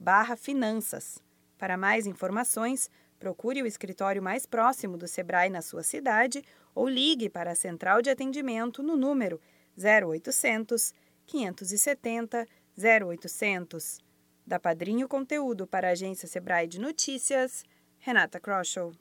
barra 0.00 0.34
finanças. 0.34 1.22
Para 1.58 1.76
mais 1.76 2.06
informações, 2.06 2.88
procure 3.18 3.62
o 3.62 3.66
escritório 3.66 4.22
mais 4.22 4.46
próximo 4.46 4.96
do 4.96 5.06
Sebrae 5.06 5.50
na 5.50 5.60
sua 5.60 5.82
cidade 5.82 6.42
ou 6.74 6.88
ligue 6.88 7.28
para 7.28 7.50
a 7.52 7.56
central 7.56 8.00
de 8.00 8.08
atendimento 8.08 8.82
no 8.82 8.96
número 8.96 9.38
0800 9.78 10.94
570 11.26 12.46
0800. 13.04 13.98
Da 14.46 14.58
Padrinho 14.58 15.06
Conteúdo 15.06 15.66
para 15.66 15.88
a 15.88 15.90
agência 15.90 16.26
Sebrae 16.26 16.66
de 16.66 16.80
Notícias, 16.80 17.62
Renata 17.98 18.40
Kroschel. 18.40 18.94